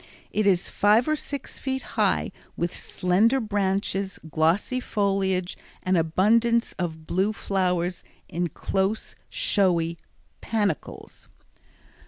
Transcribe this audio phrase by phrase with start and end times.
[0.31, 7.05] It is five or six feet high with slender branches, glossy foliage, and abundance of
[7.05, 9.99] blue flowers in close, showy
[10.41, 11.27] panicles.